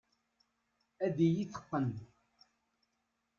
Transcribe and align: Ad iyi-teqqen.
Ad 1.05 1.17
iyi-teqqen. 1.27 1.89